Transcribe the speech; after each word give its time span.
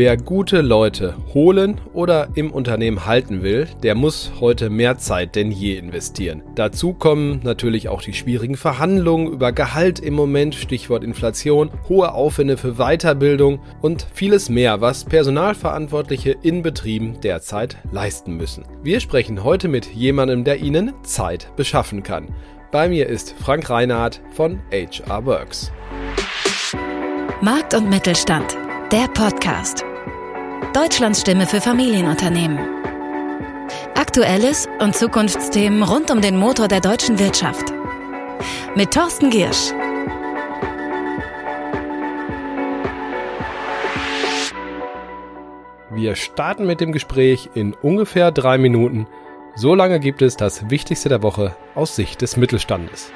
Wer 0.00 0.16
gute 0.16 0.62
Leute 0.62 1.14
holen 1.34 1.78
oder 1.92 2.28
im 2.34 2.52
Unternehmen 2.52 3.04
halten 3.04 3.42
will, 3.42 3.68
der 3.82 3.94
muss 3.94 4.32
heute 4.40 4.70
mehr 4.70 4.96
Zeit 4.96 5.36
denn 5.36 5.52
je 5.52 5.76
investieren. 5.76 6.42
Dazu 6.54 6.94
kommen 6.94 7.40
natürlich 7.42 7.90
auch 7.90 8.00
die 8.00 8.14
schwierigen 8.14 8.56
Verhandlungen 8.56 9.30
über 9.30 9.52
Gehalt 9.52 9.98
im 9.98 10.14
Moment, 10.14 10.54
Stichwort 10.54 11.04
Inflation, 11.04 11.70
hohe 11.86 12.14
Aufwände 12.14 12.56
für 12.56 12.76
Weiterbildung 12.76 13.60
und 13.82 14.06
vieles 14.14 14.48
mehr, 14.48 14.80
was 14.80 15.04
Personalverantwortliche 15.04 16.34
in 16.40 16.62
Betrieben 16.62 17.20
derzeit 17.20 17.76
leisten 17.92 18.38
müssen. 18.38 18.64
Wir 18.82 19.00
sprechen 19.00 19.44
heute 19.44 19.68
mit 19.68 19.84
jemandem, 19.84 20.44
der 20.44 20.60
Ihnen 20.60 20.94
Zeit 21.02 21.54
beschaffen 21.56 22.02
kann. 22.02 22.34
Bei 22.72 22.88
mir 22.88 23.06
ist 23.06 23.34
Frank 23.38 23.68
Reinhardt 23.68 24.22
von 24.30 24.60
HR 24.72 25.26
Works. 25.26 25.70
Markt 27.42 27.74
und 27.74 27.90
Mittelstand 27.90 28.56
der 28.90 29.06
Podcast. 29.06 29.84
Deutschlands 30.72 31.22
Stimme 31.22 31.48
für 31.48 31.60
Familienunternehmen. 31.60 32.56
Aktuelles 33.96 34.68
und 34.78 34.94
Zukunftsthemen 34.94 35.82
rund 35.82 36.12
um 36.12 36.20
den 36.20 36.36
Motor 36.36 36.68
der 36.68 36.80
deutschen 36.80 37.18
Wirtschaft. 37.18 37.72
Mit 38.76 38.92
Thorsten 38.92 39.30
Giersch. 39.30 39.72
Wir 45.90 46.14
starten 46.14 46.66
mit 46.66 46.80
dem 46.80 46.92
Gespräch 46.92 47.50
in 47.54 47.74
ungefähr 47.74 48.30
drei 48.30 48.56
Minuten. 48.56 49.08
So 49.56 49.74
lange 49.74 49.98
gibt 49.98 50.22
es 50.22 50.36
das 50.36 50.70
Wichtigste 50.70 51.08
der 51.08 51.24
Woche 51.24 51.56
aus 51.74 51.96
Sicht 51.96 52.22
des 52.22 52.36
Mittelstandes. 52.36 53.10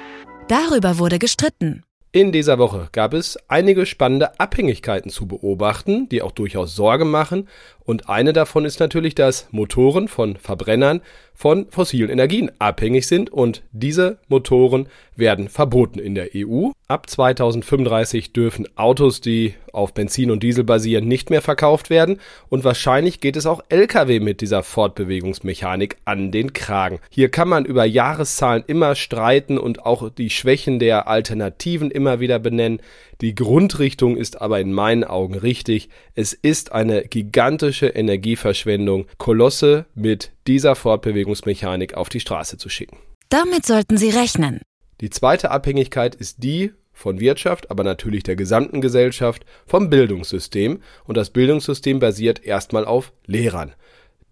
Darüber 0.48 0.98
wurde 0.98 1.20
gestritten. 1.20 1.84
In 2.14 2.30
dieser 2.30 2.60
Woche 2.60 2.90
gab 2.92 3.12
es 3.12 3.36
einige 3.48 3.86
spannende 3.86 4.38
Abhängigkeiten 4.38 5.10
zu 5.10 5.26
beobachten, 5.26 6.08
die 6.08 6.22
auch 6.22 6.30
durchaus 6.30 6.76
Sorge 6.76 7.04
machen. 7.04 7.48
Und 7.84 8.08
eine 8.08 8.32
davon 8.32 8.64
ist 8.64 8.80
natürlich, 8.80 9.14
dass 9.14 9.48
Motoren 9.50 10.08
von 10.08 10.36
Verbrennern 10.36 11.02
von 11.34 11.66
fossilen 11.68 12.10
Energien 12.10 12.50
abhängig 12.60 13.06
sind 13.08 13.28
und 13.28 13.62
diese 13.72 14.18
Motoren 14.28 14.86
werden 15.16 15.48
verboten 15.48 15.98
in 15.98 16.14
der 16.14 16.28
EU. 16.34 16.70
Ab 16.86 17.10
2035 17.10 18.32
dürfen 18.32 18.68
Autos, 18.76 19.20
die 19.20 19.54
auf 19.72 19.92
Benzin 19.94 20.30
und 20.30 20.44
Diesel 20.44 20.62
basieren, 20.62 21.08
nicht 21.08 21.30
mehr 21.30 21.42
verkauft 21.42 21.90
werden 21.90 22.20
und 22.48 22.62
wahrscheinlich 22.62 23.20
geht 23.20 23.36
es 23.36 23.46
auch 23.46 23.62
Lkw 23.68 24.20
mit 24.20 24.40
dieser 24.40 24.62
Fortbewegungsmechanik 24.62 25.96
an 26.04 26.30
den 26.30 26.52
Kragen. 26.52 27.00
Hier 27.10 27.30
kann 27.30 27.48
man 27.48 27.64
über 27.64 27.84
Jahreszahlen 27.84 28.62
immer 28.66 28.94
streiten 28.94 29.58
und 29.58 29.84
auch 29.84 30.10
die 30.10 30.30
Schwächen 30.30 30.78
der 30.78 31.08
Alternativen 31.08 31.90
immer 31.90 32.20
wieder 32.20 32.38
benennen. 32.38 32.80
Die 33.20 33.34
Grundrichtung 33.34 34.16
ist 34.16 34.40
aber 34.40 34.60
in 34.60 34.72
meinen 34.72 35.04
Augen 35.04 35.34
richtig. 35.34 35.88
Es 36.14 36.32
ist 36.32 36.72
eine 36.72 37.02
gigantische 37.02 37.73
Energieverschwendung, 37.82 39.06
Kolosse 39.18 39.86
mit 39.94 40.32
dieser 40.46 40.74
Fortbewegungsmechanik 40.74 41.94
auf 41.94 42.08
die 42.08 42.20
Straße 42.20 42.58
zu 42.58 42.68
schicken. 42.68 42.98
Damit 43.28 43.66
sollten 43.66 43.96
Sie 43.96 44.10
rechnen. 44.10 44.60
Die 45.00 45.10
zweite 45.10 45.50
Abhängigkeit 45.50 46.14
ist 46.14 46.42
die 46.42 46.72
von 46.92 47.20
Wirtschaft, 47.20 47.70
aber 47.70 47.84
natürlich 47.84 48.22
der 48.22 48.36
gesamten 48.36 48.80
Gesellschaft, 48.80 49.44
vom 49.66 49.90
Bildungssystem. 49.90 50.80
Und 51.04 51.16
das 51.16 51.30
Bildungssystem 51.30 51.98
basiert 51.98 52.44
erstmal 52.44 52.84
auf 52.84 53.12
Lehrern. 53.26 53.74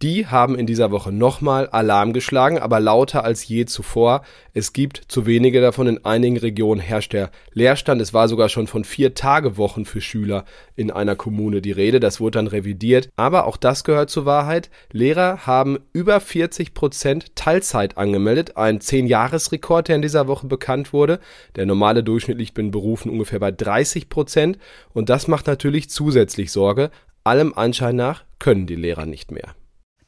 Die 0.03 0.27
haben 0.27 0.57
in 0.57 0.67
dieser 0.67 0.91
Woche 0.91 1.13
nochmal 1.13 1.69
Alarm 1.69 2.13
geschlagen, 2.13 2.59
aber 2.59 2.81
lauter 2.81 3.25
als 3.25 3.47
je 3.47 3.67
zuvor. 3.67 4.23
Es 4.53 4.73
gibt 4.73 5.01
zu 5.07 5.27
wenige 5.27 5.61
davon. 5.61 5.87
In 5.87 6.05
einigen 6.05 6.39
Regionen 6.39 6.81
herrscht 6.81 7.13
der 7.13 7.31
Leerstand. 7.53 8.01
Es 8.01 8.13
war 8.13 8.27
sogar 8.27 8.49
schon 8.49 8.67
von 8.67 8.83
vier 8.83 9.15
Tagewochen 9.15 9.85
für 9.85 10.01
Schüler 10.01 10.45
in 10.75 10.91
einer 10.91 11.15
Kommune 11.15 11.63
die 11.63 11.71
Rede. 11.71 12.01
Das 12.01 12.19
wurde 12.19 12.39
dann 12.39 12.49
revidiert. 12.49 13.11
Aber 13.15 13.47
auch 13.47 13.57
das 13.57 13.85
gehört 13.85 14.11
zur 14.11 14.27
Wahrheit. 14.27 14.71
Lehrer 14.91 15.47
haben 15.47 15.79
über 15.93 16.19
40 16.19 16.75
Prozent 16.75 17.37
Teilzeit 17.37 17.97
angemeldet. 17.97 18.57
Ein 18.57 18.81
Zehn-Jahres-Rekord, 18.81 19.87
der 19.87 19.95
in 19.95 20.03
dieser 20.03 20.27
Woche 20.27 20.49
bekannt 20.49 20.93
wurde. 20.93 21.21
Der 21.55 21.65
normale 21.65 22.03
Durchschnitt 22.03 22.39
liegt 22.39 22.59
in 22.59 22.73
Berufen 22.73 23.09
ungefähr 23.09 23.39
bei 23.39 23.53
30 23.53 24.09
Prozent. 24.09 24.59
Und 24.95 25.11
das 25.11 25.29
macht 25.29 25.47
natürlich 25.47 25.91
zusätzlich 25.91 26.51
Sorge. 26.51 26.91
Allem 27.23 27.55
Anschein 27.55 27.95
nach 27.95 28.25
können 28.41 28.67
die 28.67 28.75
Lehrer 28.75 29.07
nicht 29.07 29.31
mehr. 29.31 29.55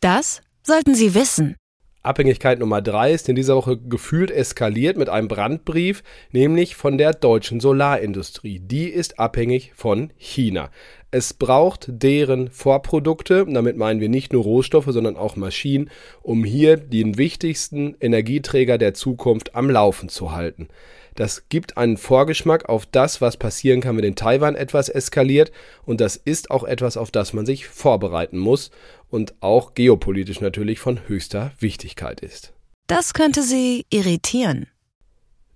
Das 0.04 0.42
sollten 0.62 0.94
Sie 0.94 1.14
wissen. 1.14 1.56
Abhängigkeit 2.02 2.58
Nummer 2.58 2.82
drei 2.82 3.14
ist 3.14 3.30
in 3.30 3.36
dieser 3.36 3.56
Woche 3.56 3.78
gefühlt 3.78 4.30
eskaliert 4.30 4.98
mit 4.98 5.08
einem 5.08 5.28
Brandbrief, 5.28 6.02
nämlich 6.30 6.76
von 6.76 6.98
der 6.98 7.14
deutschen 7.14 7.58
Solarindustrie. 7.58 8.60
Die 8.60 8.90
ist 8.90 9.18
abhängig 9.18 9.72
von 9.74 10.12
China. 10.18 10.68
Es 11.10 11.32
braucht 11.32 11.86
deren 11.88 12.50
Vorprodukte, 12.50 13.46
damit 13.48 13.78
meinen 13.78 14.00
wir 14.00 14.10
nicht 14.10 14.34
nur 14.34 14.42
Rohstoffe, 14.42 14.88
sondern 14.90 15.16
auch 15.16 15.36
Maschinen, 15.36 15.88
um 16.20 16.44
hier 16.44 16.76
den 16.76 17.16
wichtigsten 17.16 17.96
Energieträger 17.98 18.76
der 18.76 18.92
Zukunft 18.92 19.54
am 19.54 19.70
Laufen 19.70 20.10
zu 20.10 20.32
halten. 20.32 20.68
Das 21.14 21.48
gibt 21.48 21.76
einen 21.76 21.96
Vorgeschmack 21.96 22.68
auf 22.68 22.86
das, 22.86 23.20
was 23.20 23.36
passieren 23.36 23.80
kann, 23.80 23.96
wenn 23.96 24.04
in 24.04 24.16
Taiwan 24.16 24.56
etwas 24.56 24.88
eskaliert. 24.88 25.52
Und 25.84 26.00
das 26.00 26.16
ist 26.16 26.50
auch 26.50 26.64
etwas, 26.64 26.96
auf 26.96 27.10
das 27.10 27.32
man 27.32 27.46
sich 27.46 27.66
vorbereiten 27.66 28.38
muss 28.38 28.70
und 29.10 29.34
auch 29.40 29.74
geopolitisch 29.74 30.40
natürlich 30.40 30.80
von 30.80 31.08
höchster 31.08 31.52
Wichtigkeit 31.58 32.20
ist. 32.20 32.52
Das 32.86 33.14
könnte 33.14 33.42
Sie 33.42 33.86
irritieren. 33.90 34.66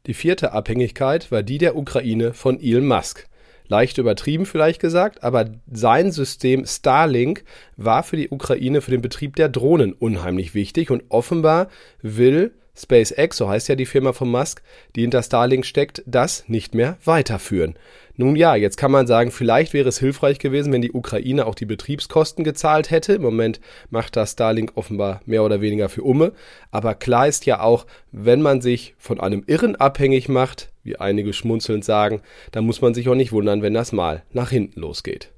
Die 0.07 0.15
vierte 0.15 0.53
Abhängigkeit 0.53 1.31
war 1.31 1.43
die 1.43 1.59
der 1.59 1.77
Ukraine 1.77 2.33
von 2.33 2.61
Elon 2.61 2.87
Musk. 2.87 3.29
Leicht 3.67 3.99
übertrieben 3.99 4.47
vielleicht 4.47 4.81
gesagt, 4.81 5.23
aber 5.23 5.51
sein 5.71 6.11
System 6.11 6.65
Starlink 6.65 7.45
war 7.77 8.03
für 8.03 8.17
die 8.17 8.31
Ukraine 8.31 8.81
für 8.81 8.91
den 8.91 9.03
Betrieb 9.03 9.37
der 9.37 9.51
Drohnen 9.51 9.93
unheimlich 9.93 10.55
wichtig 10.55 10.91
und 10.91 11.03
offenbar 11.11 11.69
will 12.01 12.53
SpaceX, 12.78 13.37
so 13.37 13.49
heißt 13.49 13.69
ja 13.69 13.75
die 13.75 13.87
Firma 13.87 14.12
von 14.12 14.31
Musk, 14.31 14.62
die 14.94 15.03
hinter 15.03 15.22
Starlink 15.22 15.66
steckt, 15.66 16.03
das 16.06 16.44
nicht 16.49 16.75
mehr 16.75 16.97
weiterführen. 17.05 17.77
Nun 18.21 18.34
ja, 18.34 18.56
jetzt 18.56 18.77
kann 18.77 18.91
man 18.91 19.06
sagen, 19.06 19.31
vielleicht 19.31 19.75
wäre 19.75 19.89
es 19.89 20.00
hilfreich 20.00 20.41
gewesen, 20.41 20.72
wenn 20.72 20.83
die 20.83 20.91
Ukraine 20.91 21.47
auch 21.47 21.55
die 21.55 21.67
Betriebskosten 21.67 22.43
gezahlt 22.43 22.91
hätte. 22.91 23.12
Im 23.12 23.22
Moment 23.22 23.61
macht 23.91 24.17
das 24.17 24.33
Starlink 24.33 24.72
offenbar 24.75 25.21
mehr 25.25 25.44
oder 25.44 25.61
weniger 25.61 25.88
für 25.88 26.03
Umme. 26.03 26.33
Aber 26.72 26.94
klar 26.94 27.28
ist 27.28 27.47
ja 27.47 27.61
auch, 27.61 27.87
wenn 28.11 28.43
man 28.43 28.61
sich 28.61 28.97
von 28.99 29.21
einem 29.21 29.44
Irren 29.47 29.77
abhängig 29.77 30.28
macht, 30.28 30.72
wie 30.83 30.97
einige 30.97 31.33
schmunzelnd 31.33 31.84
sagen, 31.84 32.21
dann 32.50 32.65
muss 32.65 32.81
man 32.81 32.93
sich 32.93 33.09
auch 33.09 33.15
nicht 33.15 33.31
wundern, 33.31 33.62
wenn 33.62 33.75
das 33.75 33.93
mal 33.93 34.25
nach 34.33 34.50
hinten 34.50 34.81
losgeht. 34.81 35.31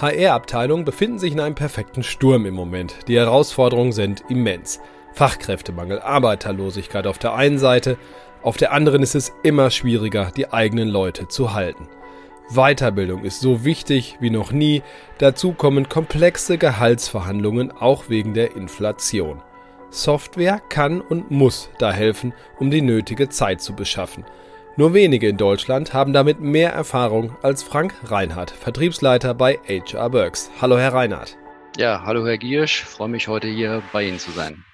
HR-Abteilungen 0.00 0.84
befinden 0.84 1.18
sich 1.18 1.32
in 1.32 1.40
einem 1.40 1.56
perfekten 1.56 2.04
Sturm 2.04 2.46
im 2.46 2.54
Moment. 2.54 3.08
Die 3.08 3.16
Herausforderungen 3.16 3.90
sind 3.90 4.22
immens. 4.28 4.80
Fachkräftemangel, 5.12 5.98
Arbeiterlosigkeit 5.98 7.08
auf 7.08 7.18
der 7.18 7.34
einen 7.34 7.58
Seite, 7.58 7.98
auf 8.42 8.56
der 8.56 8.72
anderen 8.72 9.02
ist 9.02 9.16
es 9.16 9.32
immer 9.42 9.70
schwieriger, 9.70 10.30
die 10.36 10.52
eigenen 10.52 10.88
Leute 10.88 11.26
zu 11.26 11.52
halten. 11.52 11.88
Weiterbildung 12.50 13.24
ist 13.24 13.40
so 13.40 13.64
wichtig 13.64 14.16
wie 14.20 14.30
noch 14.30 14.52
nie, 14.52 14.82
dazu 15.18 15.52
kommen 15.52 15.88
komplexe 15.88 16.58
Gehaltsverhandlungen 16.58 17.72
auch 17.72 18.08
wegen 18.08 18.34
der 18.34 18.54
Inflation. 18.54 19.42
Software 19.90 20.60
kann 20.68 21.00
und 21.00 21.32
muss 21.32 21.70
da 21.78 21.92
helfen, 21.92 22.32
um 22.60 22.70
die 22.70 22.82
nötige 22.82 23.28
Zeit 23.30 23.60
zu 23.60 23.74
beschaffen. 23.74 24.24
Nur 24.78 24.94
wenige 24.94 25.28
in 25.28 25.36
Deutschland 25.36 25.92
haben 25.92 26.12
damit 26.12 26.38
mehr 26.38 26.70
Erfahrung 26.70 27.36
als 27.42 27.64
Frank 27.64 27.96
Reinhardt, 28.04 28.52
Vertriebsleiter 28.52 29.34
bei 29.34 29.58
HR 29.66 30.12
Works. 30.12 30.52
Hallo, 30.60 30.78
Herr 30.78 30.92
Reinhardt. 30.92 31.36
Ja, 31.76 32.04
hallo, 32.04 32.24
Herr 32.24 32.38
Giersch. 32.38 32.84
Freue 32.84 33.08
mich, 33.08 33.26
heute 33.26 33.48
hier 33.48 33.82
bei 33.92 34.06
Ihnen 34.06 34.20
zu 34.20 34.30
sein. 34.30 34.64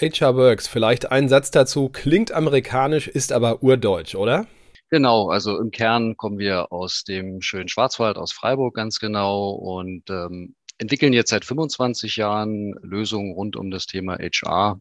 HR 0.00 0.34
Works, 0.36 0.66
vielleicht 0.66 1.12
ein 1.12 1.28
Satz 1.28 1.50
dazu. 1.50 1.90
Klingt 1.90 2.32
amerikanisch, 2.32 3.06
ist 3.06 3.32
aber 3.32 3.62
urdeutsch, 3.62 4.14
oder? 4.14 4.46
Genau, 4.88 5.28
also 5.28 5.60
im 5.60 5.70
Kern 5.70 6.16
kommen 6.16 6.38
wir 6.38 6.72
aus 6.72 7.04
dem 7.04 7.42
schönen 7.42 7.68
Schwarzwald, 7.68 8.16
aus 8.16 8.32
Freiburg 8.32 8.74
ganz 8.74 8.98
genau 8.98 9.50
und 9.50 10.08
ähm, 10.08 10.54
entwickeln 10.78 11.12
jetzt 11.12 11.28
seit 11.28 11.44
25 11.44 12.16
Jahren 12.16 12.72
Lösungen 12.80 13.34
rund 13.34 13.56
um 13.56 13.70
das 13.70 13.84
Thema 13.84 14.16
HR 14.16 14.80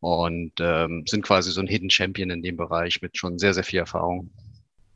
und 0.00 0.52
ähm, 0.60 1.04
sind 1.06 1.22
quasi 1.22 1.50
so 1.50 1.60
ein 1.60 1.66
Hidden 1.66 1.90
Champion 1.90 2.30
in 2.30 2.42
dem 2.42 2.56
Bereich 2.56 3.00
mit 3.00 3.16
schon 3.16 3.38
sehr, 3.38 3.54
sehr 3.54 3.64
viel 3.64 3.80
Erfahrung. 3.80 4.30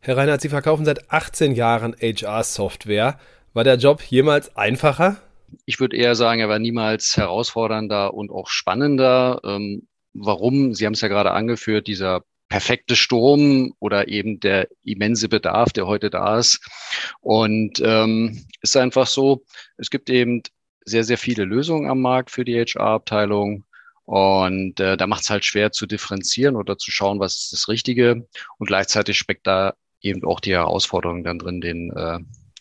Herr 0.01 0.17
Reinhardt, 0.17 0.43
Sie 0.43 0.49
verkaufen 0.49 0.85
seit 0.85 1.11
18 1.11 1.53
Jahren 1.53 1.97
HR-Software. 2.01 3.19
War 3.55 3.65
der 3.65 3.77
Job 3.77 4.03
jemals 4.03 4.55
einfacher? 4.57 5.17
Ich 5.65 5.81
würde 5.81 5.97
eher 5.97 6.15
sagen, 6.15 6.41
er 6.41 6.49
war 6.49 6.59
niemals 6.59 7.17
herausfordernder 7.17 8.15
und 8.15 8.31
auch 8.31 8.49
spannender. 8.49 9.41
Ähm, 9.45 9.89
warum? 10.13 10.75
Sie 10.75 10.87
haben 10.87 10.93
es 10.93 11.01
ja 11.01 11.09
gerade 11.09 11.33
angeführt, 11.33 11.87
dieser 11.87 12.23
perfekte 12.49 12.97
Sturm 12.97 13.75
oder 13.79 14.09
eben 14.09 14.41
der 14.41 14.69
immense 14.83 15.29
Bedarf, 15.29 15.73
der 15.73 15.87
heute 15.87 16.11
da 16.11 16.39
ist. 16.39 16.61
Und 17.21 17.81
ähm, 17.85 18.45
ist 18.63 18.77
einfach 18.77 19.07
so, 19.07 19.45
es 19.77 19.91
gibt 19.91 20.11
eben 20.11 20.43
sehr, 20.85 21.05
sehr 21.05 21.19
viele 21.19 21.45
Lösungen 21.45 21.91
am 21.91 22.01
Markt 22.01 22.31
für 22.31 22.45
die 22.45 22.59
HR-Abteilung. 22.59 23.65
Und 24.09 24.81
äh, 24.81 24.97
da 24.97 25.07
macht 25.07 25.21
es 25.21 25.29
halt 25.29 25.45
schwer 25.45 25.71
zu 25.71 25.85
differenzieren 25.85 26.57
oder 26.57 26.79
zu 26.79 26.91
schauen, 26.91 27.21
was 27.21 27.37
ist 27.37 27.53
das 27.53 27.69
Richtige. 27.69 28.27
Und 28.57 28.67
gleichzeitig 28.67 29.19
steckt 29.19 29.47
da 29.47 29.75
eben 30.01 30.25
auch 30.25 30.41
die 30.41 30.53
Herausforderungen 30.53 31.25
dann 31.25 31.39
drin, 31.39 31.61
den 31.61 31.91
äh, 31.95 32.19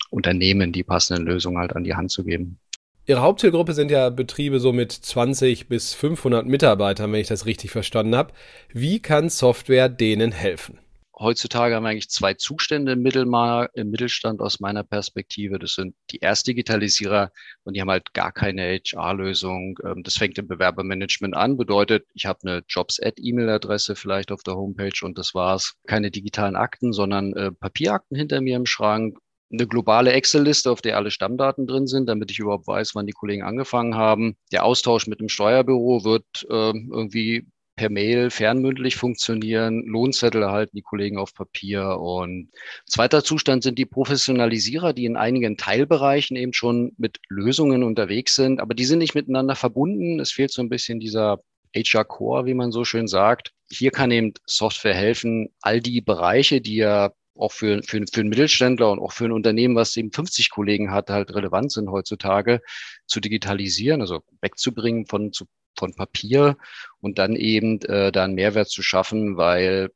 Unternehmen 0.09 0.73
die 0.73 0.83
passenden 0.83 1.25
Lösungen 1.25 1.57
halt 1.57 1.73
an 1.73 1.85
die 1.85 1.95
Hand 1.95 2.11
zu 2.11 2.25
geben. 2.25 2.59
Ihre 3.05 3.21
Hauptzielgruppe 3.21 3.71
sind 3.71 3.91
ja 3.91 4.09
Betriebe 4.09 4.59
so 4.59 4.73
mit 4.73 4.91
20 4.91 5.69
bis 5.69 5.93
500 5.93 6.45
Mitarbeitern, 6.45 7.13
wenn 7.13 7.21
ich 7.21 7.27
das 7.27 7.45
richtig 7.45 7.71
verstanden 7.71 8.17
habe. 8.17 8.33
Wie 8.73 8.99
kann 8.99 9.29
Software 9.29 9.87
denen 9.87 10.33
helfen? 10.33 10.79
Heutzutage 11.19 11.73
haben 11.73 11.83
wir 11.83 11.89
eigentlich 11.89 12.09
zwei 12.09 12.35
Zustände 12.35 12.91
im, 12.91 13.01
Mittelmar 13.01 13.69
im 13.73 13.89
Mittelstand 13.89 14.39
aus 14.39 14.59
meiner 14.59 14.83
Perspektive. 14.83 15.57
Das 15.57 15.73
sind 15.73 15.95
die 16.11 16.19
Erstdigitalisierer 16.19 17.31
und 17.63 17.73
die 17.73 17.81
haben 17.81 17.89
halt 17.89 18.13
gar 18.13 18.31
keine 18.31 18.61
HR-Lösung. 18.61 19.79
Ähm, 19.83 20.03
das 20.03 20.15
fängt 20.15 20.37
im 20.37 20.47
Bewerbermanagement 20.47 21.35
an, 21.35 21.57
bedeutet, 21.57 22.05
ich 22.13 22.27
habe 22.27 22.39
eine 22.43 22.63
Jobs-Ad-E-Mail-Adresse 22.67 23.95
vielleicht 23.95 24.31
auf 24.31 24.43
der 24.43 24.55
Homepage 24.55 24.99
und 25.01 25.17
das 25.17 25.33
war's. 25.33 25.73
Keine 25.87 26.11
digitalen 26.11 26.55
Akten, 26.55 26.93
sondern 26.93 27.33
äh, 27.33 27.51
Papierakten 27.51 28.15
hinter 28.15 28.39
mir 28.41 28.55
im 28.55 28.67
Schrank 28.67 29.17
eine 29.51 29.65
globale 29.65 30.11
Excel-Liste, 30.11 30.69
auf 30.69 30.81
der 30.81 30.97
alle 30.97 31.09
Stammdaten 31.09 31.65
drin 31.67 31.87
sind, 31.87 32.07
damit 32.07 32.29
ich 32.31 32.39
überhaupt 32.39 32.67
weiß, 32.67 32.93
wann 32.95 33.07
die 33.07 33.13
Kollegen 33.13 33.43
angefangen 33.43 33.95
haben. 33.95 34.35
Der 34.51 34.65
Austausch 34.65 35.07
mit 35.07 35.19
dem 35.19 35.29
Steuerbüro 35.29 36.03
wird 36.03 36.25
äh, 36.49 36.73
irgendwie 36.73 37.47
per 37.77 37.89
Mail 37.89 38.29
fernmündlich 38.31 38.97
funktionieren, 38.97 39.83
Lohnzettel 39.85 40.41
erhalten 40.41 40.75
die 40.75 40.81
Kollegen 40.81 41.17
auf 41.17 41.33
Papier. 41.33 41.99
Und 41.99 42.49
zweiter 42.85 43.23
Zustand 43.23 43.63
sind 43.63 43.79
die 43.79 43.85
Professionalisierer, 43.85 44.91
die 44.93 45.05
in 45.05 45.15
einigen 45.15 45.55
Teilbereichen 45.55 46.35
eben 46.35 46.53
schon 46.53 46.91
mit 46.97 47.19
Lösungen 47.29 47.83
unterwegs 47.83 48.35
sind, 48.35 48.59
aber 48.59 48.73
die 48.73 48.85
sind 48.85 48.99
nicht 48.99 49.15
miteinander 49.15 49.55
verbunden. 49.55 50.19
Es 50.19 50.31
fehlt 50.31 50.51
so 50.51 50.61
ein 50.61 50.69
bisschen 50.69 50.99
dieser 50.99 51.39
HR 51.75 52.03
Core, 52.03 52.45
wie 52.45 52.55
man 52.55 52.71
so 52.71 52.83
schön 52.83 53.07
sagt. 53.07 53.53
Hier 53.71 53.91
kann 53.91 54.11
eben 54.11 54.33
Software 54.47 54.95
helfen, 54.95 55.49
all 55.61 55.79
die 55.79 56.01
Bereiche, 56.01 56.59
die 56.61 56.77
ja 56.77 57.11
auch 57.35 57.51
für, 57.51 57.83
für, 57.83 58.03
für 58.11 58.21
einen 58.21 58.29
Mittelständler 58.29 58.91
und 58.91 58.99
auch 58.99 59.11
für 59.11 59.25
ein 59.25 59.31
Unternehmen, 59.31 59.75
was 59.75 59.95
eben 59.95 60.11
50 60.11 60.49
Kollegen 60.49 60.91
hat, 60.91 61.11
halt 61.11 61.35
relevant 61.35 61.71
sind 61.71 61.91
heutzutage, 61.91 62.61
zu 63.05 63.19
digitalisieren, 63.19 64.01
also 64.01 64.21
wegzubringen 64.41 65.05
von, 65.05 65.31
zu 65.31 65.45
von 65.77 65.93
Papier 65.95 66.57
und 66.99 67.19
dann 67.19 67.35
eben 67.35 67.81
äh, 67.83 68.11
da 68.11 68.23
einen 68.23 68.35
Mehrwert 68.35 68.69
zu 68.69 68.81
schaffen, 68.81 69.37
weil 69.37 69.89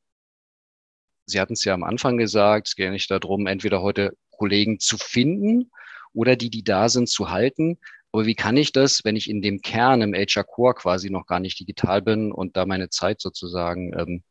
Sie 1.25 1.39
hatten 1.39 1.53
es 1.53 1.63
ja 1.63 1.73
am 1.73 1.83
Anfang 1.83 2.17
gesagt, 2.17 2.67
es 2.67 2.75
geht 2.75 2.85
ja 2.85 2.91
nicht 2.91 3.09
darum, 3.09 3.47
entweder 3.47 3.81
heute 3.81 4.17
Kollegen 4.31 4.79
zu 4.79 4.97
finden 4.97 5.71
oder 6.13 6.35
die, 6.35 6.49
die 6.49 6.63
da 6.63 6.89
sind, 6.89 7.07
zu 7.07 7.29
halten. 7.29 7.77
Aber 8.11 8.25
wie 8.25 8.35
kann 8.35 8.57
ich 8.57 8.73
das, 8.73 9.05
wenn 9.05 9.15
ich 9.15 9.29
in 9.29 9.41
dem 9.41 9.61
Kern 9.61 10.01
im 10.01 10.13
HR 10.13 10.43
Core 10.43 10.73
quasi 10.73 11.09
noch 11.09 11.25
gar 11.25 11.39
nicht 11.39 11.59
digital 11.59 12.01
bin 12.01 12.31
und 12.31 12.57
da 12.57 12.65
meine 12.65 12.89
Zeit 12.89 13.21
sozusagen 13.21 13.93
ähm, 13.97 14.23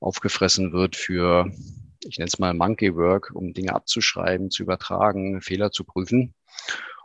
aufgefressen 0.00 0.72
wird 0.72 0.96
für, 0.96 1.52
ich 2.02 2.18
nenne 2.18 2.28
es 2.28 2.38
mal 2.38 2.54
Monkey 2.54 2.94
Work, 2.96 3.32
um 3.34 3.52
Dinge 3.52 3.74
abzuschreiben, 3.74 4.50
zu 4.50 4.62
übertragen, 4.62 5.42
Fehler 5.42 5.70
zu 5.70 5.84
prüfen. 5.84 6.34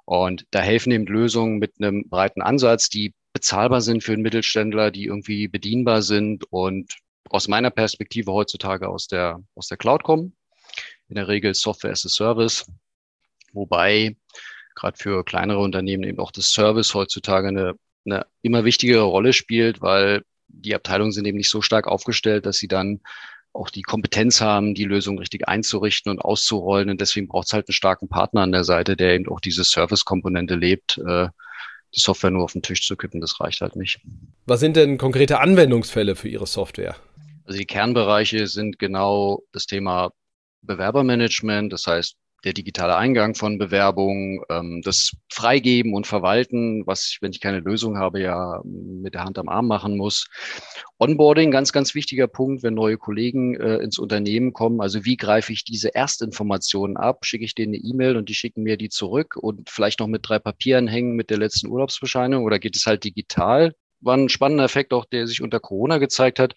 Und 0.06 0.46
da 0.52 0.62
helfen 0.62 0.92
eben 0.92 1.08
Lösungen 1.08 1.58
mit 1.58 1.74
einem 1.80 2.08
breiten 2.08 2.42
Ansatz, 2.42 2.90
die 2.90 3.14
bezahlbar 3.36 3.82
sind 3.82 4.02
für 4.02 4.14
einen 4.14 4.22
Mittelständler, 4.22 4.92
die 4.92 5.06
irgendwie 5.06 5.50
bedienbar 5.50 6.02
sind 6.02 6.46
und 6.52 6.96
aus 7.30 7.50
meiner 7.50 7.70
Perspektive 7.70 8.32
heutzutage 8.32 8.88
aus 8.88 9.08
der, 9.08 9.44
aus 9.56 9.68
der 9.68 9.78
Cloud 9.78 10.04
kommen. 10.04 10.38
In 11.10 11.16
der 11.16 11.28
Regel 11.28 11.54
Software 11.54 11.92
as 11.92 12.06
a 12.06 12.10
Service, 12.10 12.66
wobei 13.52 14.16
gerade 14.74 14.98
für 14.98 15.26
kleinere 15.26 15.60
Unternehmen 15.60 16.04
eben 16.04 16.20
auch 16.20 16.32
das 16.32 16.48
Service 16.48 16.94
heutzutage 16.94 17.50
eine, 17.50 17.74
eine 18.06 18.26
immer 18.42 18.64
wichtigere 18.64 19.04
Rolle 19.04 19.34
spielt, 19.34 19.82
weil 19.82 20.24
die 20.48 20.74
Abteilungen 20.74 21.12
sind 21.12 21.26
eben 21.26 21.38
nicht 21.38 21.50
so 21.50 21.62
stark 21.62 21.88
aufgestellt, 21.88 22.46
dass 22.46 22.56
sie 22.56 22.70
dann 22.70 23.02
auch 23.52 23.70
die 23.70 23.82
Kompetenz 23.82 24.40
haben, 24.40 24.76
die 24.76 24.86
Lösung 24.86 25.20
richtig 25.20 25.48
einzurichten 25.48 26.10
und 26.10 26.20
auszurollen. 26.20 26.90
Und 26.90 27.02
deswegen 27.02 27.28
braucht 27.28 27.48
es 27.48 27.54
halt 27.54 27.68
einen 27.68 27.74
starken 27.74 28.08
Partner 28.08 28.42
an 28.42 28.54
der 28.54 28.64
Seite, 28.64 28.96
der 28.96 29.14
eben 29.14 29.28
auch 29.28 29.42
diese 29.42 29.66
Service-Komponente 29.66 30.56
lebt, 30.56 31.00
äh, 31.06 31.28
die 31.94 32.00
Software 32.00 32.32
nur 32.32 32.44
auf 32.44 32.54
den 32.54 32.62
Tisch 32.62 32.86
zu 32.86 32.96
kippen, 32.96 33.22
das 33.22 33.40
reicht 33.40 33.62
halt 33.62 33.76
nicht. 33.76 34.00
Was 34.46 34.60
sind 34.60 34.76
denn 34.76 34.98
konkrete 34.98 35.40
Anwendungsfälle 35.40 36.16
für 36.16 36.30
Ihre 36.30 36.48
Software? 36.48 36.96
Also 37.46 37.60
die 37.60 37.66
Kernbereiche 37.66 38.48
sind 38.48 38.80
genau 38.80 39.44
das 39.52 39.66
Thema 39.66 40.12
Bewerbermanagement, 40.62 41.72
das 41.72 41.86
heißt 41.86 42.16
der 42.46 42.54
digitale 42.54 42.96
Eingang 42.96 43.34
von 43.34 43.58
Bewerbungen, 43.58 44.40
ähm, 44.50 44.82
das 44.84 45.12
Freigeben 45.32 45.96
und 45.96 46.06
Verwalten, 46.06 46.86
was 46.86 47.10
ich, 47.10 47.22
wenn 47.22 47.32
ich 47.32 47.42
keine 47.42 47.60
Lösung 47.60 47.98
habe, 47.98 48.22
ja 48.22 48.62
mit 48.64 49.16
der 49.16 49.24
Hand 49.24 49.40
am 49.40 49.50
Arm 49.50 49.68
machen 49.68 49.98
muss. 49.98 50.28
Onboarding, 51.00 51.50
ganz, 51.50 51.74
ganz 51.74 51.96
wichtiger 51.96 52.28
Punkt, 52.28 52.62
wenn 52.62 52.76
neue 52.76 52.98
Kollegen 52.98 53.56
äh, 53.60 53.78
ins 53.78 53.98
Unternehmen 53.98 54.54
kommen. 54.54 54.80
Also 54.80 55.06
wie 55.06 55.18
greife 55.18 55.52
ich 55.52 55.66
diese 55.66 55.96
Erstinformationen 55.96 56.98
ab? 56.98 57.26
Schicke 57.26 57.46
ich 57.46 57.56
denen 57.56 57.74
eine 57.74 57.84
E-Mail 57.84 58.16
und 58.16 58.30
die 58.30 58.36
schicken 58.36 58.62
mir 58.62 58.78
die 58.78 58.90
zurück 58.90 59.36
und 59.36 59.70
vielleicht 59.70 60.00
noch 60.00 60.08
mit 60.08 60.30
drei 60.30 60.38
Papieren 60.38 60.88
hängen 60.88 61.16
mit 61.16 61.32
der 61.32 61.40
letzten 61.40 61.68
Urlaubsbescheinigung 61.68 62.46
oder 62.46 62.60
geht 62.60 62.76
es 62.76 62.86
halt 62.86 63.04
digital? 63.04 63.74
War 64.02 64.16
ein 64.16 64.30
spannender 64.30 64.66
Effekt 64.66 64.94
auch, 64.94 65.06
der 65.06 65.26
sich 65.26 65.42
unter 65.42 65.60
Corona 65.60 65.98
gezeigt 65.98 66.38
hat. 66.38 66.54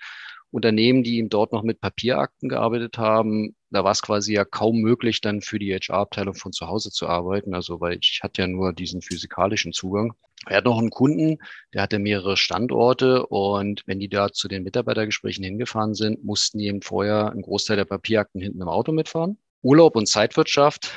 Unternehmen, 0.50 1.02
die 1.02 1.18
ihm 1.18 1.28
dort 1.28 1.52
noch 1.52 1.62
mit 1.62 1.80
Papierakten 1.80 2.48
gearbeitet 2.48 2.98
haben, 2.98 3.54
da 3.70 3.84
war 3.84 3.92
es 3.92 4.02
quasi 4.02 4.32
ja 4.32 4.44
kaum 4.44 4.80
möglich, 4.80 5.20
dann 5.20 5.42
für 5.42 5.58
die 5.58 5.74
HR-Abteilung 5.74 6.34
von 6.34 6.52
zu 6.52 6.68
Hause 6.68 6.90
zu 6.90 7.06
arbeiten. 7.06 7.54
Also, 7.54 7.80
weil 7.80 7.98
ich 8.00 8.20
hatte 8.22 8.42
ja 8.42 8.48
nur 8.48 8.72
diesen 8.72 9.02
physikalischen 9.02 9.72
Zugang. 9.72 10.14
Er 10.46 10.58
hat 10.58 10.64
noch 10.64 10.78
einen 10.78 10.90
Kunden, 10.90 11.38
der 11.74 11.82
hatte 11.82 11.98
mehrere 11.98 12.36
Standorte 12.36 13.26
und 13.26 13.82
wenn 13.86 13.98
die 13.98 14.08
da 14.08 14.32
zu 14.32 14.48
den 14.48 14.62
Mitarbeitergesprächen 14.62 15.44
hingefahren 15.44 15.94
sind, 15.94 16.24
mussten 16.24 16.58
die 16.58 16.66
eben 16.66 16.80
vorher 16.80 17.30
einen 17.30 17.42
Großteil 17.42 17.76
der 17.76 17.84
Papierakten 17.84 18.40
hinten 18.40 18.62
im 18.62 18.68
Auto 18.68 18.92
mitfahren. 18.92 19.38
Urlaub 19.62 19.96
und 19.96 20.06
Zeitwirtschaft, 20.06 20.94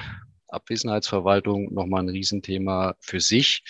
Abwesenheitsverwaltung, 0.48 1.74
nochmal 1.74 2.03
ein 2.03 2.09
Riesenthema 2.09 2.95
für 3.00 3.19
sich. 3.19 3.63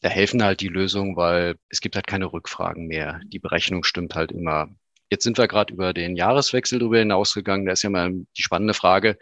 Da 0.00 0.08
helfen 0.08 0.42
halt 0.42 0.60
die 0.60 0.68
Lösungen, 0.68 1.14
weil 1.16 1.56
es 1.68 1.80
gibt 1.80 1.94
halt 1.94 2.06
keine 2.06 2.32
Rückfragen 2.32 2.86
mehr. 2.86 3.20
Die 3.26 3.38
Berechnung 3.38 3.84
stimmt 3.84 4.14
halt 4.14 4.32
immer 4.32 4.68
Jetzt 5.10 5.24
sind 5.24 5.38
wir 5.38 5.48
gerade 5.48 5.72
über 5.72 5.94
den 5.94 6.16
Jahreswechsel 6.16 6.78
drüber 6.78 6.98
hinausgegangen. 6.98 7.66
Da 7.66 7.72
ist 7.72 7.82
ja 7.82 7.90
mal 7.90 8.12
die 8.12 8.42
spannende 8.42 8.74
Frage, 8.74 9.18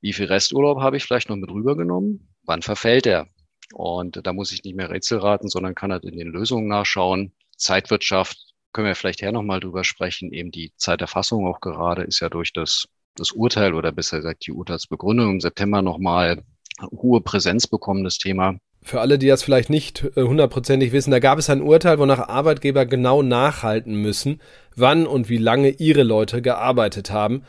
wie 0.00 0.12
viel 0.12 0.26
Resturlaub 0.26 0.80
habe 0.80 0.96
ich 0.96 1.04
vielleicht 1.04 1.28
noch 1.28 1.36
mit 1.36 1.50
rübergenommen? 1.50 2.28
Wann 2.44 2.62
verfällt 2.62 3.06
er? 3.06 3.28
Und 3.72 4.26
da 4.26 4.32
muss 4.32 4.52
ich 4.52 4.64
nicht 4.64 4.76
mehr 4.76 4.90
Rätsel 4.90 5.18
raten, 5.18 5.48
sondern 5.48 5.74
kann 5.74 5.92
halt 5.92 6.04
in 6.04 6.16
den 6.16 6.28
Lösungen 6.28 6.68
nachschauen. 6.68 7.32
Zeitwirtschaft 7.56 8.54
können 8.72 8.88
wir 8.88 8.94
vielleicht 8.94 9.22
her 9.22 9.32
nochmal 9.32 9.60
drüber 9.60 9.84
sprechen. 9.84 10.32
Eben 10.32 10.50
die 10.50 10.72
Zeiterfassung 10.76 11.46
auch 11.46 11.60
gerade 11.60 12.02
ist 12.02 12.20
ja 12.20 12.28
durch 12.28 12.52
das, 12.52 12.88
das 13.14 13.32
Urteil 13.32 13.74
oder 13.74 13.92
besser 13.92 14.18
gesagt 14.18 14.46
die 14.46 14.52
Urteilsbegründung 14.52 15.30
im 15.30 15.40
September 15.40 15.82
nochmal 15.82 16.42
hohe 16.90 17.20
Präsenz 17.20 17.66
bekommen, 17.66 18.04
das 18.04 18.18
Thema. 18.18 18.56
Für 18.82 19.00
alle, 19.00 19.18
die 19.18 19.26
das 19.26 19.42
vielleicht 19.42 19.70
nicht 19.70 20.04
äh, 20.16 20.22
hundertprozentig 20.22 20.92
wissen, 20.92 21.10
da 21.10 21.18
gab 21.18 21.38
es 21.38 21.50
ein 21.50 21.60
Urteil, 21.60 21.98
wonach 21.98 22.28
Arbeitgeber 22.28 22.86
genau 22.86 23.22
nachhalten 23.22 23.94
müssen, 23.94 24.40
wann 24.74 25.06
und 25.06 25.28
wie 25.28 25.36
lange 25.36 25.70
ihre 25.70 26.02
Leute 26.02 26.40
gearbeitet 26.40 27.10
haben. 27.10 27.42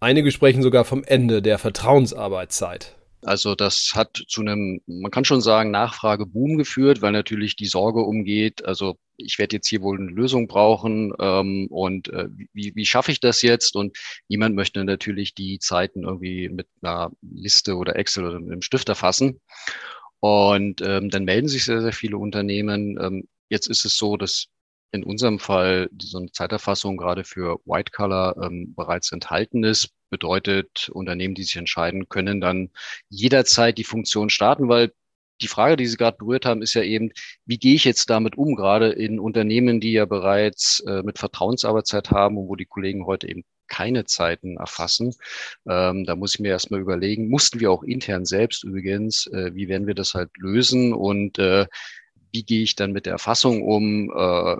Einige 0.00 0.30
sprechen 0.30 0.62
sogar 0.62 0.84
vom 0.84 1.02
Ende 1.02 1.42
der 1.42 1.58
Vertrauensarbeitszeit. 1.58 2.94
Also 3.22 3.56
das 3.56 3.92
hat 3.94 4.22
zu 4.28 4.42
einem, 4.42 4.80
man 4.86 5.10
kann 5.10 5.24
schon 5.24 5.40
sagen, 5.40 5.72
Nachfrageboom 5.72 6.56
geführt, 6.56 7.02
weil 7.02 7.10
natürlich 7.10 7.56
die 7.56 7.66
Sorge 7.66 8.00
umgeht, 8.00 8.64
also 8.64 8.96
ich 9.16 9.40
werde 9.40 9.56
jetzt 9.56 9.66
hier 9.66 9.82
wohl 9.82 9.98
eine 9.98 10.10
Lösung 10.10 10.46
brauchen 10.46 11.12
ähm, 11.18 11.66
und 11.70 12.08
äh, 12.08 12.28
wie, 12.52 12.72
wie 12.76 12.86
schaffe 12.86 13.10
ich 13.10 13.18
das 13.18 13.42
jetzt? 13.42 13.74
Und 13.74 13.98
niemand 14.28 14.54
möchte 14.54 14.84
natürlich 14.84 15.34
die 15.34 15.58
Zeiten 15.58 16.04
irgendwie 16.04 16.48
mit 16.48 16.68
einer 16.80 17.10
Liste 17.20 17.74
oder 17.74 17.96
Excel 17.96 18.26
oder 18.26 18.36
einem 18.36 18.62
Stift 18.62 18.88
erfassen. 18.88 19.40
Und 20.20 20.80
ähm, 20.82 21.10
dann 21.10 21.24
melden 21.24 21.48
sich 21.48 21.64
sehr, 21.64 21.80
sehr 21.82 21.92
viele 21.92 22.18
Unternehmen. 22.18 22.98
Ähm, 23.00 23.28
jetzt 23.48 23.68
ist 23.68 23.84
es 23.84 23.96
so, 23.96 24.16
dass 24.16 24.48
in 24.90 25.04
unserem 25.04 25.38
Fall 25.38 25.90
so 26.00 26.18
eine 26.18 26.32
Zeiterfassung 26.32 26.96
gerade 26.96 27.24
für 27.24 27.60
White 27.66 27.92
Color 27.92 28.36
ähm, 28.42 28.74
bereits 28.74 29.12
enthalten 29.12 29.64
ist. 29.64 29.90
Bedeutet, 30.10 30.88
Unternehmen, 30.88 31.34
die 31.34 31.42
sich 31.42 31.56
entscheiden, 31.56 32.08
können 32.08 32.40
dann 32.40 32.70
jederzeit 33.10 33.76
die 33.76 33.84
Funktion 33.84 34.30
starten, 34.30 34.68
weil 34.68 34.92
die 35.42 35.48
Frage, 35.48 35.76
die 35.76 35.86
Sie 35.86 35.96
gerade 35.96 36.16
berührt 36.16 36.46
haben, 36.46 36.62
ist 36.62 36.74
ja 36.74 36.82
eben, 36.82 37.12
wie 37.44 37.58
gehe 37.58 37.74
ich 37.74 37.84
jetzt 37.84 38.10
damit 38.10 38.36
um, 38.36 38.56
gerade 38.56 38.90
in 38.90 39.20
Unternehmen, 39.20 39.80
die 39.80 39.92
ja 39.92 40.06
bereits 40.06 40.80
äh, 40.80 41.02
mit 41.02 41.18
Vertrauensarbeitszeit 41.18 42.10
haben 42.10 42.38
und 42.38 42.48
wo 42.48 42.56
die 42.56 42.64
Kollegen 42.66 43.06
heute 43.06 43.28
eben 43.28 43.44
keine 43.68 44.04
Zeiten 44.04 44.56
erfassen. 44.56 45.14
Ähm, 45.68 46.04
da 46.04 46.16
muss 46.16 46.34
ich 46.34 46.40
mir 46.40 46.48
erstmal 46.48 46.80
überlegen, 46.80 47.28
mussten 47.28 47.60
wir 47.60 47.70
auch 47.70 47.82
intern 47.82 48.24
selbst 48.24 48.64
übrigens, 48.64 49.26
äh, 49.28 49.54
wie 49.54 49.68
werden 49.68 49.86
wir 49.86 49.94
das 49.94 50.14
halt 50.14 50.30
lösen 50.36 50.92
und 50.92 51.38
äh, 51.38 51.66
wie 52.32 52.42
gehe 52.42 52.62
ich 52.62 52.76
dann 52.76 52.92
mit 52.92 53.06
der 53.06 53.12
Erfassung 53.12 53.62
um, 53.62 54.10
äh, 54.10 54.56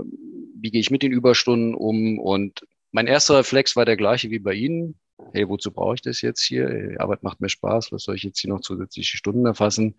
wie 0.61 0.71
gehe 0.71 0.81
ich 0.81 0.91
mit 0.91 1.03
den 1.03 1.13
Überstunden 1.13 1.75
um 1.75 2.19
und 2.19 2.63
mein 2.91 3.07
erster 3.07 3.39
Reflex 3.39 3.77
war 3.77 3.85
der 3.85 3.97
gleiche 3.97 4.31
wie 4.31 4.39
bei 4.39 4.55
Ihnen. 4.55 4.99
Hey, 5.33 5.49
wozu 5.49 5.73
brauche 5.73 5.97
ich 5.97 6.03
das 6.03 6.23
jetzt 6.23 6.43
hier? 6.43 6.69
Die 6.69 6.99
Arbeit 6.99 7.23
macht 7.23 7.41
mir 7.41 7.49
Spaß, 7.49 7.93
was 7.93 8.05
soll 8.05 8.15
ich 8.15 8.23
jetzt 8.23 8.41
hier 8.41 8.51
noch 8.51 8.61
zusätzliche 8.61 9.17
Stunden 9.17 9.45
erfassen? 9.45 9.97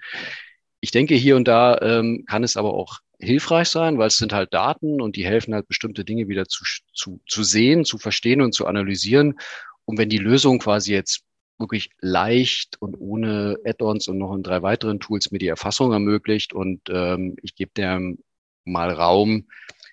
Ich 0.80 0.92
denke, 0.92 1.14
hier 1.16 1.36
und 1.36 1.48
da 1.48 1.78
ähm, 1.82 2.26
kann 2.26 2.44
es 2.44 2.58
aber 2.58 2.74
auch 2.74 3.00
hilfreich 3.20 3.68
sein, 3.68 3.98
weil 3.98 4.08
es 4.08 4.18
sind 4.18 4.34
halt 4.34 4.54
Daten 4.54 5.02
und 5.02 5.16
die 5.16 5.26
helfen 5.26 5.54
halt 5.54 5.68
bestimmte 5.68 6.06
Dinge 6.06 6.28
wieder 6.28 6.46
zu, 6.48 6.64
zu, 6.94 7.20
zu 7.28 7.44
sehen, 7.44 7.86
zu 7.86 7.98
verstehen 7.98 8.42
und 8.42 8.54
zu 8.54 8.66
analysieren. 8.66 9.40
Und 9.86 9.98
wenn 9.98 10.10
die 10.10 10.18
Lösung 10.18 10.60
quasi 10.60 10.94
jetzt 10.94 11.24
wirklich 11.58 11.90
leicht 12.00 12.78
und 12.80 12.96
ohne 12.96 13.58
Add-ons 13.66 14.08
und 14.08 14.18
noch 14.18 14.34
in 14.34 14.44
drei 14.44 14.62
weiteren 14.62 15.00
Tools 15.00 15.32
mir 15.32 15.40
die 15.40 15.48
Erfassung 15.48 15.92
ermöglicht 15.92 16.54
und 16.54 16.82
ähm, 16.90 17.36
ich 17.42 17.56
gebe 17.56 17.72
dem 17.76 18.20
mal 18.64 18.92
Raum, 18.92 19.48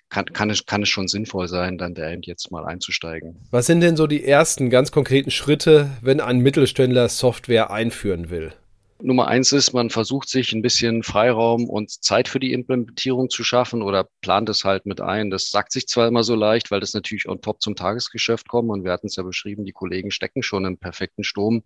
kann, 0.09 0.25
kann, 0.27 0.49
es, 0.49 0.65
kann 0.65 0.83
es 0.83 0.89
schon 0.89 1.09
sinnvoll 1.09 1.49
sein, 1.49 1.77
dann 1.77 1.93
da 1.93 2.09
jetzt 2.09 2.51
mal 2.51 2.65
einzusteigen. 2.65 3.35
Was 3.51 3.65
sind 3.65 3.81
denn 3.81 3.97
so 3.97 4.07
die 4.07 4.23
ersten 4.23 4.69
ganz 4.69 4.91
konkreten 4.91 5.31
Schritte, 5.31 5.89
wenn 6.01 6.21
ein 6.21 6.39
Mittelständler 6.39 7.09
Software 7.09 7.71
einführen 7.71 8.29
will? 8.29 8.53
Nummer 9.01 9.27
eins 9.27 9.51
ist, 9.51 9.73
man 9.73 9.89
versucht 9.89 10.27
sich 10.27 10.53
ein 10.53 10.61
bisschen 10.61 11.03
Freiraum 11.03 11.69
und 11.69 11.91
Zeit 11.91 12.27
für 12.27 12.39
die 12.39 12.53
Implementierung 12.53 13.29
zu 13.29 13.43
schaffen 13.43 13.81
oder 13.83 14.09
plant 14.21 14.49
es 14.49 14.63
halt 14.63 14.85
mit 14.85 15.01
ein. 15.01 15.29
Das 15.29 15.49
sagt 15.49 15.71
sich 15.71 15.87
zwar 15.87 16.07
immer 16.07 16.23
so 16.23 16.35
leicht, 16.35 16.71
weil 16.71 16.79
das 16.79 16.93
natürlich 16.93 17.27
on 17.29 17.41
top 17.41 17.61
zum 17.61 17.75
Tagesgeschäft 17.75 18.47
kommt 18.47 18.69
und 18.71 18.83
wir 18.83 18.91
hatten 18.91 19.07
es 19.07 19.15
ja 19.15 19.23
beschrieben, 19.23 19.65
die 19.65 19.71
Kollegen 19.71 20.09
stecken 20.09 20.41
schon 20.41 20.65
im 20.65 20.77
perfekten 20.77 21.23
Sturm. 21.23 21.63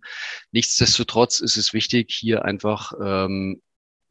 Nichtsdestotrotz 0.52 1.40
ist 1.40 1.56
es 1.56 1.72
wichtig, 1.72 2.12
hier 2.12 2.44
einfach 2.44 2.92
ähm, 3.02 3.62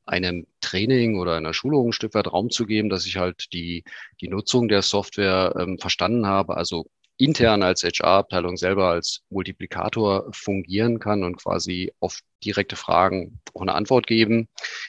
einem 0.06 0.48
Training 0.62 1.20
oder 1.20 1.36
einer 1.36 1.54
Schulung 1.54 1.90
ein 1.90 1.94
Stück 1.94 2.16
weit 2.16 2.32
Raum 2.32 2.50
zu 2.50 2.66
geben, 2.66 2.90
dass 2.90 3.06
ich 3.06 3.18
halt 3.18 3.54
die, 3.54 3.84
die 4.20 4.30
Nutzung 4.30 4.68
der 4.68 4.82
Software 4.82 5.54
ähm, 5.60 5.78
verstanden 5.78 6.26
habe, 6.26 6.58
also 6.58 6.88
intern 7.22 7.62
als 7.62 7.84
HR-Abteilung 7.84 8.58
selber 8.58 8.90
als 8.90 9.22
Multiplikator 9.30 10.28
fungieren 10.32 11.00
kann 11.00 11.24
und 11.24 11.38
quasi 11.38 11.92
auf 12.00 12.20
direkte 12.44 12.76
Fragen 12.76 13.40
auch 13.54 13.62
eine 13.62 13.76
Antwort 13.76 14.08
geben, 14.08 14.48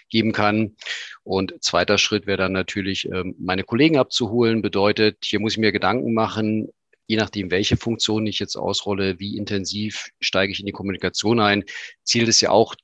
geben 0.09 0.33
kann. 0.33 0.77
Und 1.25 1.55
zweiter 1.62 1.99
Schritt 1.99 2.27
wäre 2.27 2.39
dann 2.39 2.53
natürlich, 2.53 3.07
ähm, 3.07 3.35
meine 3.39 3.65
Kollegen 3.65 3.99
abzuholen. 3.99 4.62
Bedeutet, 4.62 5.19
hier 5.25 5.41
muss 5.41 5.53
ich 5.53 5.59
mir 5.59 5.73
Gedanken 5.73 6.15
machen, 6.15 6.69
je 7.07 7.17
nachdem, 7.17 7.51
welche 7.51 7.77
Funktion 7.77 8.27
ich 8.27 8.39
jetzt 8.39 8.57
ausrolle, 8.57 9.19
wie 9.21 9.37
intensiv 9.37 10.09
steige 10.21 10.53
ich 10.53 10.61
in 10.61 10.67
die 10.67 10.73
Kommunikation 10.73 11.41
ein. 11.41 11.65
Ziel 12.05 12.29
ist 12.29 12.41
ja 12.41 12.51
auch, 12.51 12.75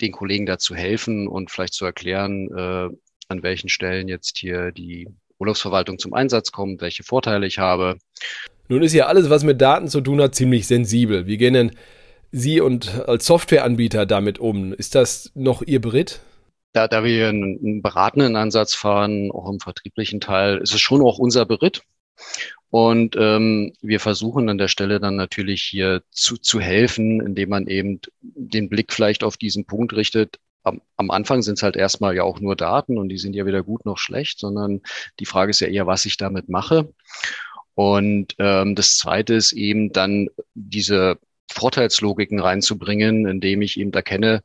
den 0.00 0.12
Kollegen 0.12 0.46
dazu 0.46 0.74
helfen 0.74 1.28
und 1.28 1.50
vielleicht 1.50 1.74
zu 1.74 1.84
erklären, 1.84 2.48
äh, 2.56 2.88
an 3.28 3.42
welchen 3.42 3.68
Stellen 3.68 4.08
jetzt 4.08 4.38
hier 4.38 4.72
die 4.72 5.08
Urlaubsverwaltung 5.38 5.98
zum 5.98 6.14
Einsatz 6.14 6.52
kommt, 6.52 6.80
welche 6.80 7.02
Vorteile 7.02 7.46
ich 7.46 7.58
habe. 7.58 7.98
Nun 8.70 8.84
ist 8.84 8.92
ja 8.92 9.06
alles, 9.06 9.28
was 9.28 9.42
mit 9.42 9.60
Daten 9.60 9.88
zu 9.88 10.00
tun 10.00 10.22
hat, 10.22 10.36
ziemlich 10.36 10.68
sensibel. 10.68 11.26
Wie 11.26 11.38
gehen 11.38 11.54
denn 11.54 11.72
Sie 12.30 12.60
und 12.60 13.00
als 13.08 13.26
Softwareanbieter 13.26 14.06
damit 14.06 14.38
um? 14.38 14.72
Ist 14.72 14.94
das 14.94 15.32
noch 15.34 15.62
Ihr 15.62 15.80
Beritt? 15.80 16.20
Da, 16.72 16.86
da 16.86 17.02
wir 17.02 17.30
einen, 17.30 17.58
einen 17.58 17.82
beratenden 17.82 18.36
Ansatz 18.36 18.76
fahren, 18.76 19.32
auch 19.32 19.50
im 19.50 19.58
vertrieblichen 19.58 20.20
Teil, 20.20 20.58
ist 20.58 20.72
es 20.72 20.80
schon 20.80 21.02
auch 21.02 21.18
unser 21.18 21.46
Beritt. 21.46 21.82
Und 22.70 23.16
ähm, 23.18 23.72
wir 23.82 23.98
versuchen 23.98 24.48
an 24.48 24.58
der 24.58 24.68
Stelle 24.68 25.00
dann 25.00 25.16
natürlich 25.16 25.62
hier 25.62 26.04
zu, 26.12 26.36
zu 26.36 26.60
helfen, 26.60 27.20
indem 27.20 27.48
man 27.48 27.66
eben 27.66 27.98
den 28.20 28.68
Blick 28.68 28.92
vielleicht 28.92 29.24
auf 29.24 29.36
diesen 29.36 29.64
Punkt 29.64 29.94
richtet. 29.94 30.38
Am, 30.62 30.80
am 30.96 31.10
Anfang 31.10 31.42
sind 31.42 31.54
es 31.54 31.64
halt 31.64 31.74
erstmal 31.74 32.14
ja 32.14 32.22
auch 32.22 32.38
nur 32.38 32.54
Daten 32.54 32.98
und 32.98 33.08
die 33.08 33.18
sind 33.18 33.34
ja 33.34 33.46
weder 33.46 33.64
gut 33.64 33.84
noch 33.84 33.98
schlecht, 33.98 34.38
sondern 34.38 34.82
die 35.18 35.26
Frage 35.26 35.50
ist 35.50 35.58
ja 35.58 35.66
eher, 35.66 35.88
was 35.88 36.04
ich 36.04 36.16
damit 36.18 36.48
mache. 36.48 36.92
Und 37.74 38.34
ähm, 38.38 38.74
das 38.74 38.96
Zweite 38.98 39.34
ist 39.34 39.52
eben 39.52 39.92
dann 39.92 40.28
diese 40.54 41.18
Vorteilslogiken 41.50 42.40
reinzubringen, 42.40 43.26
indem 43.26 43.62
ich 43.62 43.78
eben 43.78 43.92
erkenne, 43.92 44.42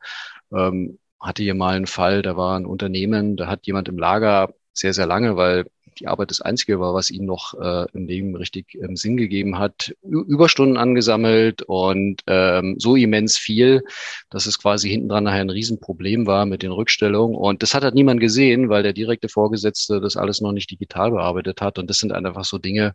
ähm, 0.52 0.98
hatte 1.20 1.42
hier 1.42 1.54
mal 1.54 1.76
einen 1.76 1.86
Fall, 1.86 2.22
da 2.22 2.36
war 2.36 2.58
ein 2.58 2.66
Unternehmen, 2.66 3.36
da 3.36 3.46
hat 3.46 3.66
jemand 3.66 3.88
im 3.88 3.98
Lager 3.98 4.54
sehr, 4.72 4.92
sehr 4.92 5.06
lange, 5.06 5.36
weil 5.36 5.66
die 6.00 6.06
Arbeit 6.06 6.30
das 6.30 6.40
Einzige 6.40 6.80
war, 6.80 6.94
was 6.94 7.10
ihnen 7.10 7.26
noch 7.26 7.54
äh, 7.54 7.86
im 7.92 8.06
Leben 8.06 8.36
richtig 8.36 8.74
ähm, 8.74 8.96
Sinn 8.96 9.16
gegeben 9.16 9.58
hat, 9.58 9.94
Überstunden 10.02 10.76
angesammelt 10.76 11.62
und 11.62 12.22
ähm, 12.26 12.76
so 12.78 12.96
immens 12.96 13.38
viel, 13.38 13.82
dass 14.30 14.46
es 14.46 14.58
quasi 14.58 14.88
hinten 14.88 15.08
dran 15.08 15.24
nachher 15.24 15.40
ein 15.40 15.50
Riesenproblem 15.50 16.26
war 16.26 16.46
mit 16.46 16.62
den 16.62 16.72
Rückstellungen. 16.72 17.36
Und 17.36 17.62
das 17.62 17.74
hat 17.74 17.84
halt 17.84 17.94
niemand 17.94 18.20
gesehen, 18.20 18.68
weil 18.68 18.82
der 18.82 18.92
direkte 18.92 19.28
Vorgesetzte 19.28 20.00
das 20.00 20.16
alles 20.16 20.40
noch 20.40 20.52
nicht 20.52 20.70
digital 20.70 21.10
bearbeitet 21.10 21.60
hat. 21.60 21.78
Und 21.78 21.88
das 21.90 21.98
sind 21.98 22.12
einfach 22.12 22.44
so 22.44 22.58
Dinge, 22.58 22.94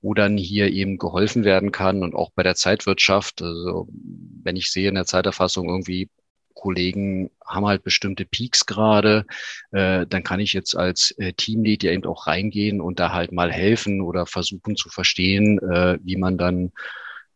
wo 0.00 0.12
dann 0.14 0.36
hier 0.36 0.70
eben 0.70 0.98
geholfen 0.98 1.44
werden 1.44 1.72
kann 1.72 2.02
und 2.02 2.14
auch 2.14 2.30
bei 2.34 2.42
der 2.42 2.54
Zeitwirtschaft. 2.54 3.42
Also 3.42 3.88
wenn 4.42 4.56
ich 4.56 4.70
sehe 4.70 4.88
in 4.88 4.96
der 4.96 5.06
Zeiterfassung 5.06 5.68
irgendwie 5.68 6.08
Kollegen 6.54 7.30
haben 7.44 7.66
halt 7.66 7.82
bestimmte 7.82 8.24
Peaks 8.24 8.66
gerade, 8.66 9.26
äh, 9.72 10.06
dann 10.06 10.22
kann 10.22 10.40
ich 10.40 10.52
jetzt 10.52 10.76
als 10.76 11.10
äh, 11.18 11.32
Teamlead 11.32 11.82
ja 11.82 11.92
eben 11.92 12.06
auch 12.06 12.26
reingehen 12.26 12.80
und 12.80 13.00
da 13.00 13.12
halt 13.12 13.32
mal 13.32 13.52
helfen 13.52 14.00
oder 14.00 14.26
versuchen 14.26 14.76
zu 14.76 14.88
verstehen, 14.88 15.58
äh, 15.58 15.98
wie 16.02 16.16
man 16.16 16.38
dann 16.38 16.72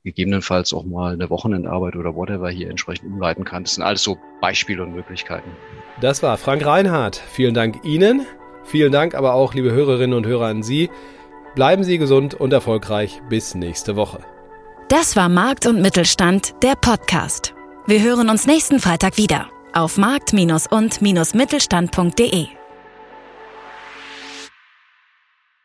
gegebenenfalls 0.05 0.73
auch 0.73 0.85
mal 0.85 1.13
eine 1.13 1.29
Wochenendarbeit 1.29 1.97
oder 1.97 2.15
whatever 2.15 2.49
hier 2.51 2.71
entsprechend 2.71 3.13
umleiten 3.13 3.45
kann. 3.45 3.65
Das 3.65 3.75
sind 3.75 3.85
alles 3.85 4.03
so 4.03 4.19
Beispiele 4.41 4.83
und 4.83 4.95
Möglichkeiten. 4.95 5.51
Das 6.01 6.23
war 6.23 6.39
Frank 6.39 6.65
Reinhardt. 6.65 7.17
Vielen 7.17 7.55
Dank 7.55 7.85
Ihnen. 7.85 8.27
Vielen 8.65 8.93
Dank 8.93 9.15
aber 9.15 9.35
auch, 9.35 9.55
liebe 9.55 9.73
Hörerinnen 9.73 10.17
und 10.17 10.27
Hörer, 10.27 10.47
an 10.47 10.63
Sie. 10.63 10.91
Bleiben 11.55 11.85
Sie 11.85 11.99
gesund 11.99 12.35
und 12.35 12.53
erfolgreich. 12.53 13.21
Bis 13.29 13.55
nächste 13.55 13.97
Woche. 13.97 14.21
Das 14.89 15.17
war 15.17 15.29
Markt 15.29 15.67
und 15.67 15.83
Mittelstand, 15.83 16.55
der 16.63 16.75
Podcast. 16.75 17.58
Wir 17.89 18.03
hören 18.03 18.29
uns 18.29 18.47
nächsten 18.47 18.81
Freitag 18.81 19.17
wieder 19.17 19.49
auf 19.73 19.97
markt- 19.97 20.35
und-mittelstand.de. 20.67 22.58